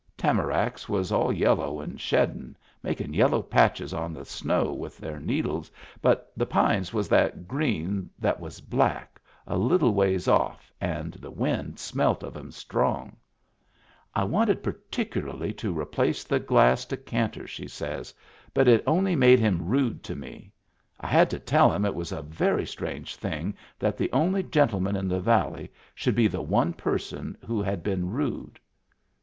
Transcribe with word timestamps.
Tamaracks 0.17 0.89
was 0.89 1.11
all 1.11 1.31
yello* 1.31 1.79
and 1.79 1.99
sheddin*, 2.01 2.55
makin' 2.81 3.13
yello' 3.13 3.43
patches 3.47 3.93
on 3.93 4.13
the 4.15 4.25
snow 4.25 4.73
with 4.73 4.97
their 4.97 5.19
needles, 5.19 5.69
but 6.01 6.31
the 6.35 6.47
pines 6.47 6.91
was 6.91 7.07
that 7.07 7.47
green 7.47 8.09
they 8.17 8.33
was 8.39 8.61
black 8.61 9.21
a 9.45 9.59
little 9.59 9.93
ways 9.93 10.27
off, 10.27 10.71
and 10.81 11.13
the 11.13 11.29
wind 11.29 11.77
smelt 11.77 12.23
of 12.23 12.35
*em 12.35 12.49
strong." 12.51 13.15
I 14.15 14.23
wanted 14.23 14.63
particularly 14.63 15.53
to 15.53 15.79
replace 15.79 16.23
the 16.23 16.39
glass 16.39 16.83
de 16.83 16.97
canter," 16.97 17.45
she 17.45 17.67
says," 17.67 18.11
but 18.55 18.67
it 18.67 18.83
only 18.87 19.15
made 19.15 19.37
him 19.37 19.67
rude 19.67 20.01
to 20.05 20.15
tne. 20.15 20.51
I 20.99 21.05
had 21.05 21.29
to 21.29 21.37
tell 21.37 21.71
him 21.71 21.85
it 21.85 21.93
was 21.93 22.11
a 22.11 22.23
very 22.23 22.65
strange 22.65 23.17
thing 23.17 23.55
that 23.77 23.97
the 23.99 24.11
only 24.13 24.41
gentleman 24.41 24.95
in 24.95 25.07
the 25.07 25.21
valley 25.21 25.71
should 25.93 26.15
be 26.15 26.25
the 26.25 26.41
one 26.41 26.73
person 26.73 27.37
who 27.45 27.61
had 27.61 27.83
been 27.83 28.09
rude." 28.09 28.57